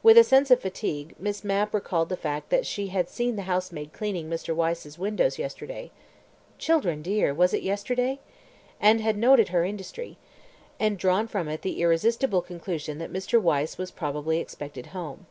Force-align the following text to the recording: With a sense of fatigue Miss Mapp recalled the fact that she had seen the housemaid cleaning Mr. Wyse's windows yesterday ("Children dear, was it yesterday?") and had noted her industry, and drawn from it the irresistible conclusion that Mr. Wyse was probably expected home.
With 0.00 0.16
a 0.16 0.22
sense 0.22 0.52
of 0.52 0.60
fatigue 0.60 1.16
Miss 1.18 1.42
Mapp 1.42 1.74
recalled 1.74 2.08
the 2.08 2.16
fact 2.16 2.50
that 2.50 2.64
she 2.64 2.86
had 2.86 3.08
seen 3.08 3.34
the 3.34 3.42
housemaid 3.50 3.92
cleaning 3.92 4.30
Mr. 4.30 4.54
Wyse's 4.54 4.96
windows 4.96 5.40
yesterday 5.40 5.90
("Children 6.56 7.02
dear, 7.02 7.34
was 7.34 7.52
it 7.52 7.64
yesterday?") 7.64 8.20
and 8.80 9.00
had 9.00 9.18
noted 9.18 9.48
her 9.48 9.64
industry, 9.64 10.18
and 10.78 10.96
drawn 10.96 11.26
from 11.26 11.48
it 11.48 11.62
the 11.62 11.82
irresistible 11.82 12.42
conclusion 12.42 12.98
that 12.98 13.12
Mr. 13.12 13.42
Wyse 13.42 13.76
was 13.76 13.90
probably 13.90 14.38
expected 14.38 14.86
home. 14.94 15.26